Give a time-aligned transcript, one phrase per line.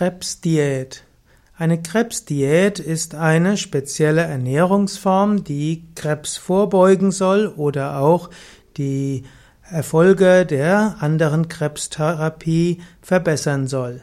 [0.00, 1.04] Krebsdiät.
[1.58, 8.30] Eine Krebsdiät ist eine spezielle Ernährungsform, die Krebs vorbeugen soll oder auch
[8.78, 9.24] die
[9.62, 14.00] Erfolge der anderen Krebstherapie verbessern soll.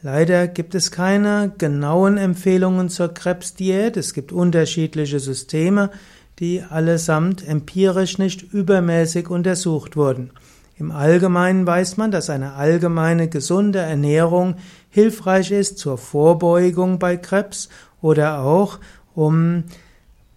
[0.00, 3.98] Leider gibt es keine genauen Empfehlungen zur Krebsdiät.
[3.98, 5.90] Es gibt unterschiedliche Systeme,
[6.38, 10.30] die allesamt empirisch nicht übermäßig untersucht wurden.
[10.78, 14.54] Im Allgemeinen weiß man, dass eine allgemeine gesunde Ernährung
[14.90, 17.68] hilfreich ist zur Vorbeugung bei Krebs
[18.00, 18.78] oder auch
[19.14, 19.64] um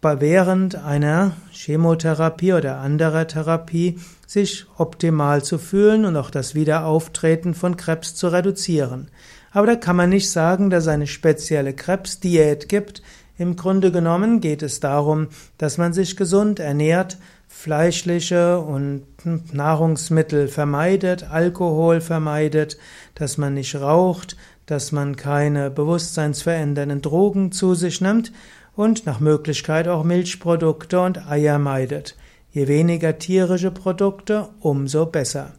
[0.01, 7.77] während einer Chemotherapie oder anderer Therapie sich optimal zu fühlen und auch das Wiederauftreten von
[7.77, 9.09] Krebs zu reduzieren.
[9.51, 13.03] Aber da kann man nicht sagen, dass es eine spezielle Krebsdiät gibt.
[13.37, 15.27] Im Grunde genommen geht es darum,
[15.59, 17.17] dass man sich gesund ernährt,
[17.53, 19.05] fleischliche und
[19.53, 22.77] Nahrungsmittel vermeidet, Alkohol vermeidet,
[23.13, 28.31] dass man nicht raucht, dass man keine bewusstseinsverändernden Drogen zu sich nimmt
[28.75, 32.15] und nach Möglichkeit auch Milchprodukte und Eier meidet.
[32.51, 35.53] Je weniger tierische Produkte, umso besser.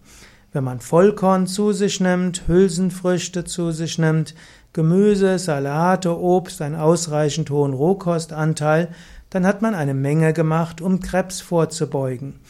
[0.52, 4.34] Wenn man Vollkorn zu sich nimmt, Hülsenfrüchte zu sich nimmt,
[4.74, 8.88] Gemüse, Salate, Obst, einen ausreichend hohen Rohkostanteil,
[9.30, 12.40] dann hat man eine Menge gemacht, um Krebs vorzubeugen.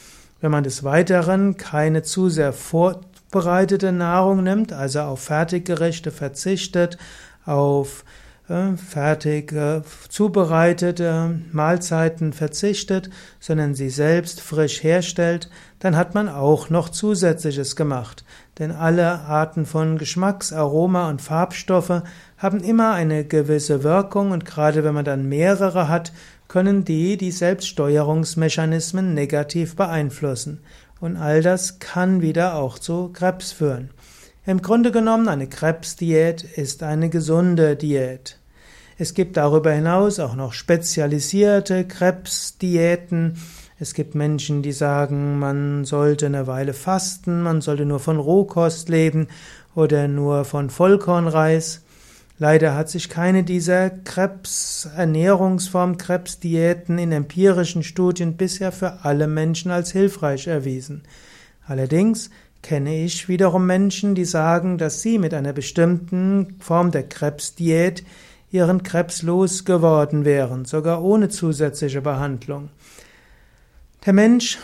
[0.40, 6.98] Wenn man des Weiteren keine zu sehr vorbereitete Nahrung nimmt, also auf Fertiggerichte verzichtet,
[7.44, 8.04] auf
[8.76, 13.08] fertig äh, zubereitete Mahlzeiten verzichtet,
[13.40, 15.48] sondern sie selbst frisch herstellt,
[15.78, 18.24] dann hat man auch noch Zusätzliches gemacht.
[18.58, 22.02] Denn alle Arten von Geschmacks-, Aroma- und Farbstoffe
[22.36, 26.12] haben immer eine gewisse Wirkung und gerade wenn man dann mehrere hat,
[26.48, 30.60] können die die Selbststeuerungsmechanismen negativ beeinflussen.
[31.00, 33.90] Und all das kann wieder auch zu Krebs führen.
[34.44, 38.40] Im Grunde genommen, eine Krebsdiät ist eine gesunde Diät.
[38.98, 43.38] Es gibt darüber hinaus auch noch spezialisierte Krebsdiäten.
[43.78, 48.88] Es gibt Menschen, die sagen, man sollte eine Weile fasten, man sollte nur von Rohkost
[48.88, 49.28] leben
[49.76, 51.82] oder nur von Vollkornreis.
[52.36, 59.92] Leider hat sich keine dieser Krebsernährungsform, Krebsdiäten in empirischen Studien bisher für alle Menschen als
[59.92, 61.04] hilfreich erwiesen.
[61.64, 62.28] Allerdings
[62.62, 68.04] kenne ich wiederum Menschen, die sagen, dass sie mit einer bestimmten Form der Krebsdiät
[68.50, 72.68] ihren Krebs losgeworden wären, sogar ohne zusätzliche Behandlung.
[74.06, 74.58] Der Mensch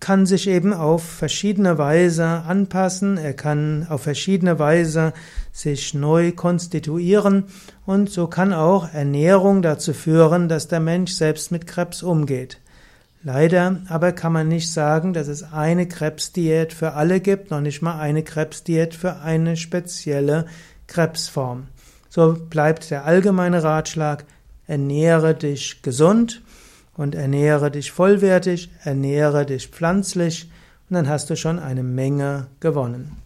[0.00, 5.12] kann sich eben auf verschiedene Weise anpassen, er kann auf verschiedene Weise
[5.52, 7.44] sich neu konstituieren
[7.86, 12.58] und so kann auch Ernährung dazu führen, dass der Mensch selbst mit Krebs umgeht.
[13.22, 17.82] Leider aber kann man nicht sagen, dass es eine Krebsdiät für alle gibt, noch nicht
[17.82, 20.46] mal eine Krebsdiät für eine spezielle
[20.88, 21.68] Krebsform.
[22.08, 24.24] So bleibt der allgemeine Ratschlag,
[24.66, 26.42] ernähre dich gesund,
[26.94, 30.50] und ernähre dich vollwertig, ernähre dich pflanzlich
[30.88, 33.16] und dann hast du schon eine Menge gewonnen.